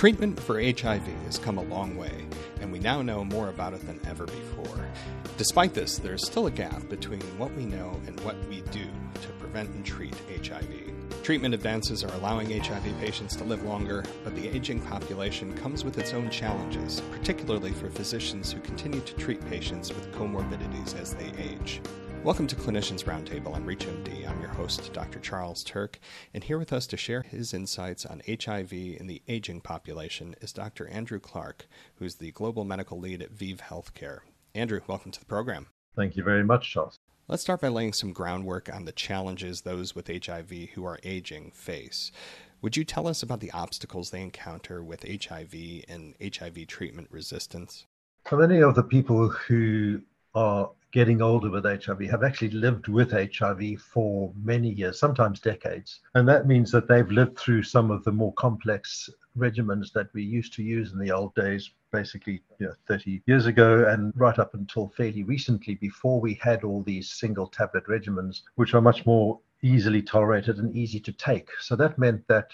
[0.00, 2.24] Treatment for HIV has come a long way,
[2.62, 4.88] and we now know more about it than ever before.
[5.36, 8.86] Despite this, there's still a gap between what we know and what we do
[9.20, 11.22] to prevent and treat HIV.
[11.22, 15.98] Treatment advances are allowing HIV patients to live longer, but the aging population comes with
[15.98, 21.30] its own challenges, particularly for physicians who continue to treat patients with comorbidities as they
[21.36, 21.82] age.
[22.22, 24.28] Welcome to Clinicians Roundtable on ReachMD.
[24.28, 25.18] I'm your host, Dr.
[25.20, 25.94] Charles Turck,
[26.34, 30.52] and here with us to share his insights on HIV in the aging population is
[30.52, 30.86] Dr.
[30.88, 34.18] Andrew Clark, who's the Global Medical Lead at ViiV Healthcare.
[34.54, 35.68] Andrew, welcome to the program.
[35.96, 36.98] Thank you very much, Charles.
[37.26, 41.52] Let's start by laying some groundwork on the challenges those with HIV who are aging
[41.52, 42.12] face.
[42.60, 45.54] Would you tell us about the obstacles they encounter with HIV
[45.88, 47.86] and HIV treatment resistance?
[48.26, 50.02] For many of the people who
[50.34, 56.00] are getting older with HIV have actually lived with HIV for many years, sometimes decades.
[56.14, 59.08] And that means that they've lived through some of the more complex
[59.38, 63.46] regimens that we used to use in the old days, basically you know, 30 years
[63.46, 68.42] ago, and right up until fairly recently, before we had all these single tablet regimens,
[68.56, 71.48] which are much more easily tolerated and easy to take.
[71.60, 72.50] So that meant that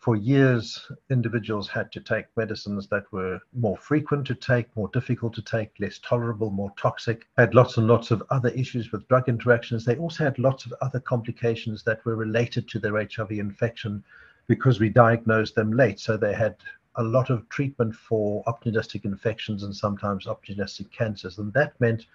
[0.00, 5.34] for years, individuals had to take medicines that were more frequent to take, more difficult
[5.34, 9.28] to take, less tolerable, more toxic, had lots and lots of other issues with drug
[9.28, 9.84] interactions.
[9.84, 14.02] They also had lots of other complications that were related to their HIV infection
[14.46, 16.00] because we diagnosed them late.
[16.00, 16.56] So they had
[16.96, 21.36] a lot of treatment for opportunistic infections and sometimes opportunistic cancers.
[21.36, 22.06] And that meant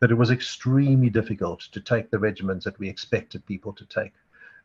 [0.00, 4.14] that it was extremely difficult to take the regimens that we expected people to take.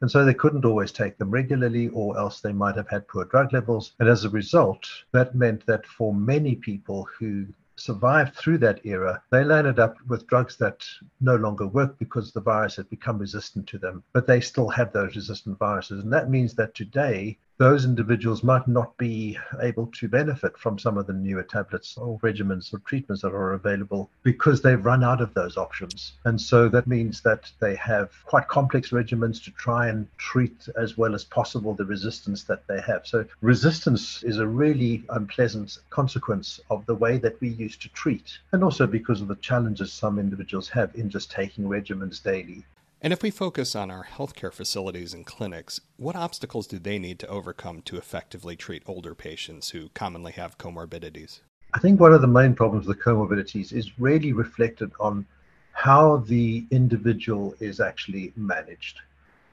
[0.02, 3.26] And so they couldn't always take them regularly, or else they might have had poor
[3.26, 3.94] drug levels.
[4.00, 9.22] And as a result, that meant that for many people who survived through that era,
[9.32, 10.86] they landed up with drugs that
[11.22, 14.92] no longer worked because the virus had become resistant to them, but they still had
[14.94, 16.04] those resistant viruses.
[16.04, 20.98] And that means that today, those individuals might not be able to benefit from some
[20.98, 25.20] of the newer tablets or regimens or treatments that are available because they've run out
[25.20, 26.14] of those options.
[26.24, 30.98] And so that means that they have quite complex regimens to try and treat as
[30.98, 33.06] well as possible the resistance that they have.
[33.06, 38.40] So resistance is a really unpleasant consequence of the way that we used to treat,
[38.54, 42.64] and also because of the challenges some individuals have in just taking regimens daily.
[43.02, 47.18] And if we focus on our healthcare facilities and clinics, what obstacles do they need
[47.20, 51.40] to overcome to effectively treat older patients who commonly have comorbidities?
[51.74, 55.26] I think one of the main problems with comorbidities is really reflected on
[55.72, 59.00] how the individual is actually managed.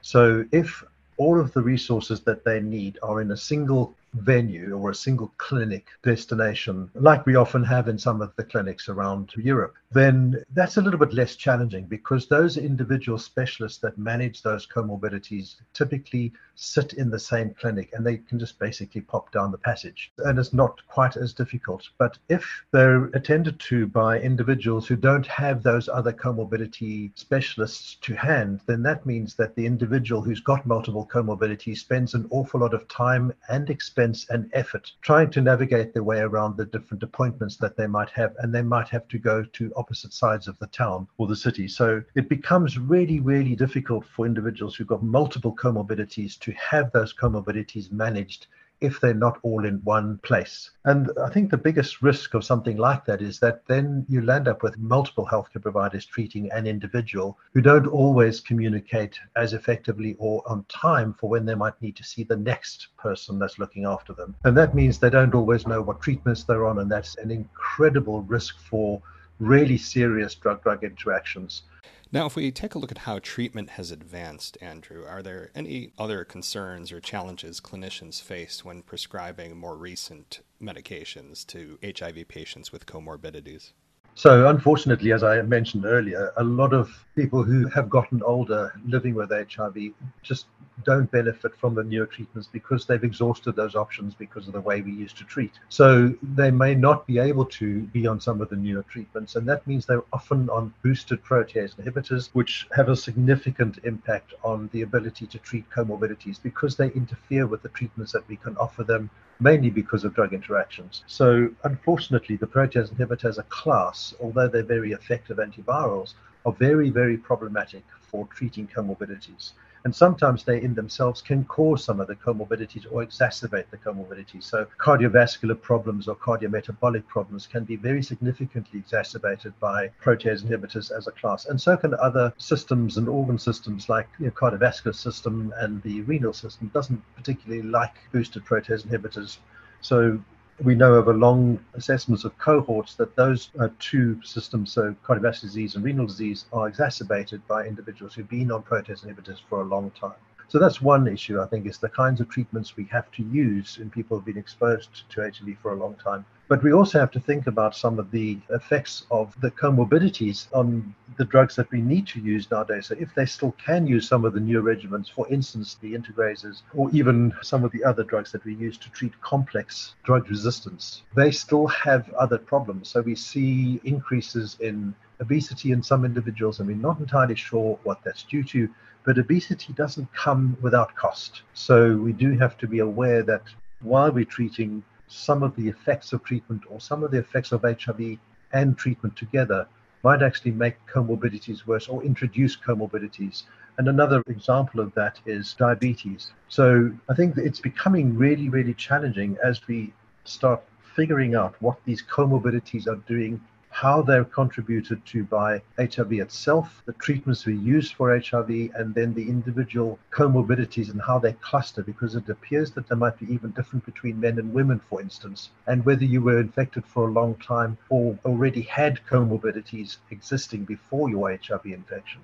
[0.01, 0.83] So if
[1.15, 5.31] all of the resources that they need are in a single venue or a single
[5.37, 10.77] clinic destination, like we often have in some of the clinics around Europe, then that's
[10.77, 16.93] a little bit less challenging because those individual specialists that manage those comorbidities typically sit
[16.93, 20.11] in the same clinic and they can just basically pop down the passage.
[20.19, 21.87] And it's not quite as difficult.
[21.97, 28.15] But if they're attended to by individuals who don't have those other comorbidity specialists to
[28.15, 32.73] hand, then that means that the individual who's got multiple comorbidities spends an awful lot
[32.73, 37.57] of time and expense and effort trying to navigate their way around the different appointments
[37.57, 38.35] that they might have.
[38.39, 41.67] And they might have to go to opposite sides of the town or the city.
[41.67, 47.13] So it becomes really, really difficult for individuals who've got multiple comorbidities to have those
[47.13, 48.47] comorbidities managed
[48.81, 50.71] if they're not all in one place.
[50.85, 54.47] And I think the biggest risk of something like that is that then you land
[54.47, 60.43] up with multiple healthcare providers treating an individual who don't always communicate as effectively or
[60.47, 64.13] on time for when they might need to see the next person that's looking after
[64.13, 64.35] them.
[64.43, 68.21] And that means they don't always know what treatments they're on, and that's an incredible
[68.23, 69.01] risk for
[69.39, 71.63] really serious drug drug interactions.
[72.09, 75.91] Now, if we take a look at how treatment has advanced, Andrew, are there any
[75.97, 82.85] other concerns or challenges clinicians faced when prescribing more recent medications to HIV patients with
[82.85, 83.73] comorbidities?
[84.15, 89.13] So, unfortunately, as I mentioned earlier, a lot of people who have gotten older living
[89.13, 89.77] with HIV
[90.23, 90.47] just
[90.83, 94.81] don't benefit from the newer treatments because they've exhausted those options because of the way
[94.81, 95.53] we used to treat.
[95.69, 99.47] So, they may not be able to be on some of the newer treatments, and
[99.47, 104.81] that means they're often on boosted protease inhibitors, which have a significant impact on the
[104.81, 109.09] ability to treat comorbidities because they interfere with the treatments that we can offer them
[109.39, 111.03] mainly because of drug interactions.
[111.07, 116.13] So, unfortunately, the protease inhibitors as a class, although they're very effective antivirals,
[116.47, 119.51] are very, very problematic for treating comorbidities.
[119.83, 124.43] And sometimes they in themselves can cause some of the comorbidities or exacerbate the comorbidities.
[124.43, 131.07] So, cardiovascular problems or cardiometabolic problems can be very significantly exacerbated by protease inhibitors as
[131.07, 131.45] a class.
[131.45, 135.81] And so can other systems and organ systems like the you know, cardiovascular system and
[135.83, 139.37] the renal system doesn't particularly like boosted protease inhibitors
[139.81, 140.19] So
[140.63, 145.75] we know over long assessments of cohorts that those uh, two systems, so cardiovascular disease
[145.75, 149.91] and renal disease, are exacerbated by individuals who've been on protease inhibitors for a long
[149.91, 150.13] time.
[150.49, 153.79] So that's one issue, I think, is the kinds of treatments we have to use
[153.81, 156.25] in people who've been exposed to HIV for a long time.
[156.47, 160.95] But we also have to think about some of the effects of the comorbidities on
[161.17, 162.85] the drugs that we need to use nowadays.
[162.85, 166.63] So if they still can use some of the new regimens, for instance, the integrases,
[166.73, 171.03] or even some of the other drugs that we use to treat complex drug resistance,
[171.13, 172.87] they still have other problems.
[172.87, 178.01] So we see increases in obesity in some individuals, and we're not entirely sure what
[178.05, 178.69] that's due to.
[179.07, 181.43] But obesity doesn't come without cost.
[181.53, 183.43] So we do have to be aware that
[183.79, 187.61] while we're treating some of the effects of treatment or some of the effects of
[187.61, 188.17] HIV
[188.51, 189.65] and treatment together
[190.03, 193.43] might actually make comorbidities worse or introduce comorbidities.
[193.77, 196.33] And another example of that is diabetes.
[196.49, 199.93] So I think it's becoming really, really challenging as we
[200.25, 200.61] start
[200.97, 203.39] figuring out what these comorbidities are doing
[203.77, 209.13] how they're contributed to by HIV itself, the treatments we use for HIV, and then
[209.13, 213.51] the individual comorbidities and how they cluster, because it appears that there might be even
[213.51, 217.35] different between men and women, for instance, and whether you were infected for a long
[217.35, 222.21] time or already had comorbidities existing before your HIV infection.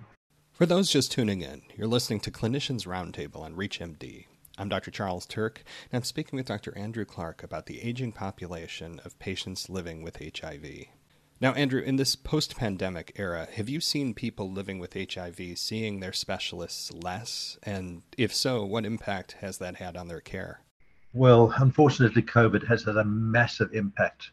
[0.54, 4.26] For those just tuning in, you're listening to Clinicians Roundtable on ReachMD.
[4.58, 4.90] I'm Dr.
[4.90, 5.58] Charles Turck,
[5.92, 6.76] and I'm speaking with Dr.
[6.76, 10.88] Andrew Clark about the aging population of patients living with HIV.
[11.42, 16.00] Now, Andrew, in this post pandemic era, have you seen people living with HIV seeing
[16.00, 17.58] their specialists less?
[17.64, 20.62] And if so, what impact has that had on their care?
[21.14, 24.32] Well, unfortunately, COVID has had a massive impact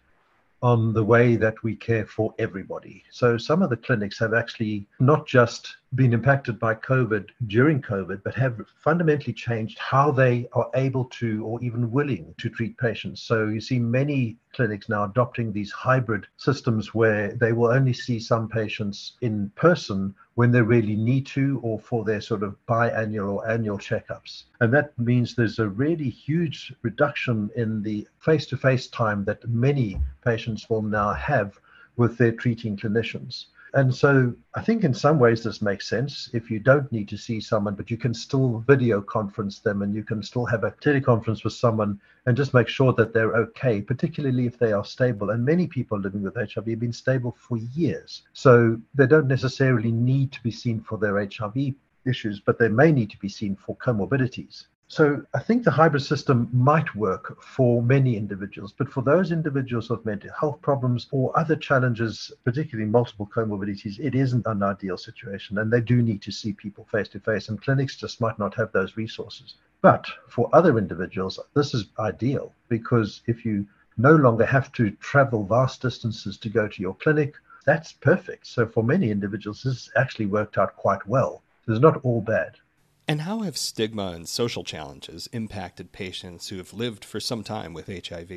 [0.63, 3.03] on the way that we care for everybody.
[3.11, 8.23] So some of the clinics have actually not just been impacted by COVID during COVID,
[8.23, 13.23] but have fundamentally changed how they are able to or even willing to treat patients.
[13.23, 18.21] So you see many clinics now adopting these hybrid systems where they will only see
[18.21, 23.35] some patients in person when they really need to or for their sort of biannual
[23.35, 24.45] or annual checkups.
[24.61, 29.47] And that means there's a really huge reduction in the face to face time that
[29.47, 31.61] many patients will now have
[31.99, 33.49] with their treating clinicians.
[33.73, 36.29] And so I think in some ways this makes sense.
[36.33, 39.95] If you don't need to see someone, but you can still video conference them and
[39.95, 43.81] you can still have a teleconference with someone and just make sure that they're okay,
[43.81, 45.31] particularly if they are stable.
[45.31, 48.23] And many people living with HIV have been stable for years.
[48.33, 51.75] So they don't necessarily need to be seen for their HIV
[52.05, 54.67] issues, but they may need to be seen for comorbidities.
[54.93, 59.89] So I think the hybrid system might work for many individuals, but for those individuals
[59.89, 65.59] with mental health problems or other challenges, particularly multiple comorbidities, it isn't an ideal situation.
[65.59, 68.53] And they do need to see people face to face, and clinics just might not
[68.57, 69.55] have those resources.
[69.81, 75.45] But for other individuals, this is ideal because if you no longer have to travel
[75.45, 78.45] vast distances to go to your clinic, that's perfect.
[78.49, 81.45] So for many individuals, this actually worked out quite well.
[81.65, 82.57] So it's not all bad.
[83.11, 87.75] And how have stigma and social challenges impacted patients who have lived for some time
[87.75, 88.31] with HIV?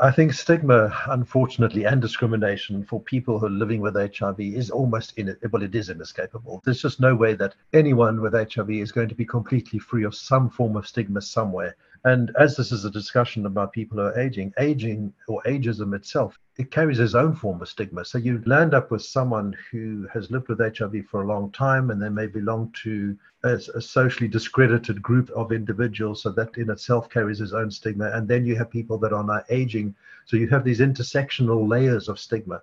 [0.00, 5.16] I think stigma, unfortunately, and discrimination for people who are living with HIV is almost
[5.16, 6.60] in well, it is inescapable.
[6.62, 10.14] There's just no way that anyone with HIV is going to be completely free of
[10.14, 11.74] some form of stigma somewhere.
[12.04, 16.38] And as this is a discussion about people who are aging, aging or ageism itself,
[16.58, 18.04] it carries its own form of stigma.
[18.04, 21.90] So you land up with someone who has lived with HIV for a long time
[21.90, 26.22] and they may belong to a, a socially discredited group of individuals.
[26.22, 28.10] So that in itself carries its own stigma.
[28.12, 29.94] And then you have people that are now aging.
[30.24, 32.62] So you have these intersectional layers of stigma.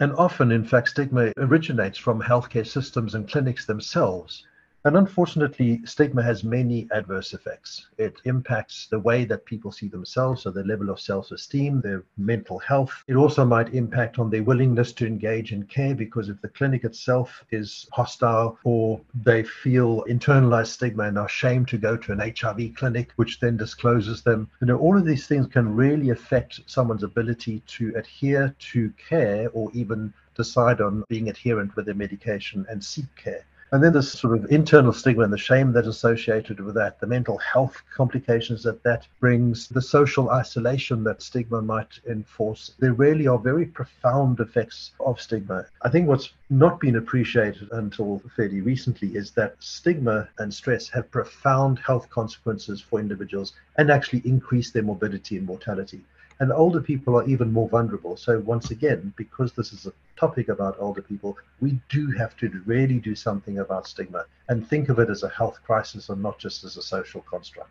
[0.00, 4.46] And often, in fact, stigma originates from healthcare systems and clinics themselves.
[4.86, 7.86] And unfortunately, stigma has many adverse effects.
[7.96, 12.04] It impacts the way that people see themselves, so their level of self esteem, their
[12.18, 13.02] mental health.
[13.08, 16.84] It also might impact on their willingness to engage in care because if the clinic
[16.84, 22.18] itself is hostile or they feel internalized stigma and are ashamed to go to an
[22.18, 26.60] HIV clinic, which then discloses them, you know, all of these things can really affect
[26.66, 32.66] someone's ability to adhere to care or even decide on being adherent with their medication
[32.68, 33.46] and seek care.
[33.72, 37.06] And then this sort of internal stigma and the shame that's associated with that, the
[37.06, 42.74] mental health complications that that brings, the social isolation that stigma might enforce.
[42.78, 45.66] There really are very profound effects of stigma.
[45.82, 51.10] I think what's not been appreciated until fairly recently is that stigma and stress have
[51.10, 56.02] profound health consequences for individuals and actually increase their morbidity and mortality.
[56.40, 58.16] And older people are even more vulnerable.
[58.16, 62.48] So, once again, because this is a topic about older people, we do have to
[62.66, 66.38] really do something about stigma and think of it as a health crisis and not
[66.38, 67.70] just as a social construct.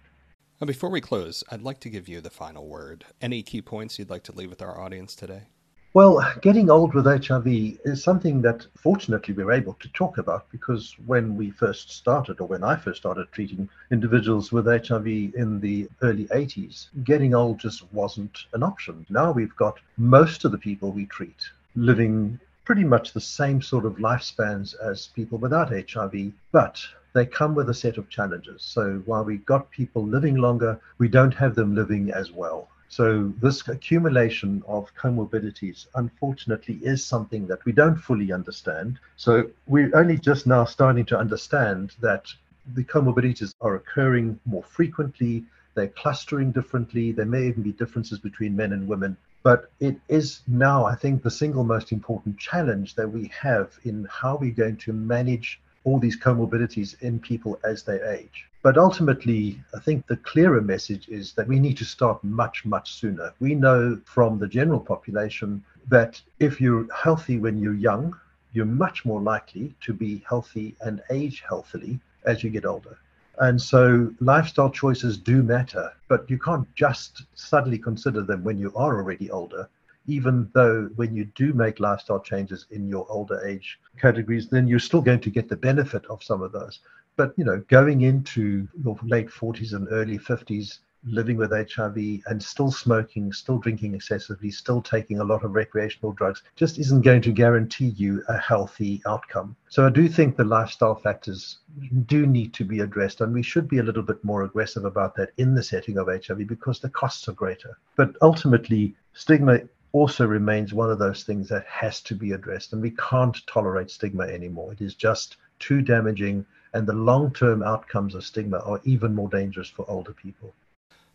[0.60, 3.06] Well, before we close, I'd like to give you the final word.
[3.22, 5.48] Any key points you'd like to leave with our audience today?
[5.96, 10.96] Well, getting old with HIV is something that fortunately we're able to talk about because
[11.06, 15.88] when we first started, or when I first started treating individuals with HIV in the
[16.02, 19.06] early 80s, getting old just wasn't an option.
[19.12, 23.86] Now we've got most of the people we treat living pretty much the same sort
[23.86, 26.82] of lifespans as people without HIV, but
[27.14, 28.64] they come with a set of challenges.
[28.64, 32.68] So while we've got people living longer, we don't have them living as well.
[32.96, 39.00] So, this accumulation of comorbidities, unfortunately, is something that we don't fully understand.
[39.16, 42.32] So, we're only just now starting to understand that
[42.76, 48.56] the comorbidities are occurring more frequently, they're clustering differently, there may even be differences between
[48.56, 49.18] men and women.
[49.42, 54.08] But it is now, I think, the single most important challenge that we have in
[54.08, 58.46] how we're going to manage all these comorbidities in people as they age.
[58.62, 62.94] But ultimately, I think the clearer message is that we need to start much, much
[62.94, 63.34] sooner.
[63.40, 68.18] We know from the general population that if you're healthy when you're young,
[68.54, 72.98] you're much more likely to be healthy and age healthily as you get older.
[73.40, 78.72] And so lifestyle choices do matter, but you can't just suddenly consider them when you
[78.76, 79.68] are already older.
[80.06, 84.80] Even though when you do make lifestyle changes in your older age categories, then you're
[84.80, 86.80] still going to get the benefit of some of those.
[87.16, 92.42] But you know, going into your late 40s and early 50s, living with HIV and
[92.42, 97.22] still smoking, still drinking excessively, still taking a lot of recreational drugs, just isn't going
[97.22, 99.56] to guarantee you a healthy outcome.
[99.70, 101.60] So I do think the lifestyle factors
[102.06, 105.16] do need to be addressed, and we should be a little bit more aggressive about
[105.16, 107.78] that in the setting of HIV because the costs are greater.
[107.96, 109.60] But ultimately, stigma
[109.94, 113.90] also remains one of those things that has to be addressed, and we can't tolerate
[113.90, 114.74] stigma anymore.
[114.74, 119.30] It is just too damaging and the long term outcomes of stigma are even more
[119.30, 120.54] dangerous for older people.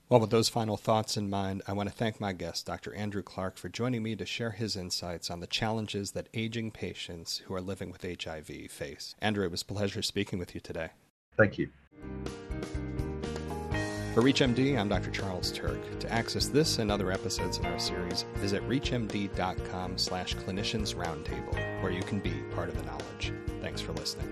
[0.08, 2.94] Well, with those final thoughts in mind, I want to thank my guest, Dr.
[2.94, 7.38] Andrew Clark, for joining me to share his insights on the challenges that aging patients
[7.38, 9.14] who are living with HIV face.
[9.20, 10.90] Andrew, it was a pleasure speaking with you today.
[11.37, 11.68] Thank you.
[14.19, 15.13] For ReachMD, I'm Dr.
[15.13, 15.79] Charles Turck.
[16.01, 21.93] To access this and other episodes in our series, visit reachmd.com slash clinicians roundtable, where
[21.93, 23.33] you can be part of the knowledge.
[23.61, 24.27] Thanks for listening.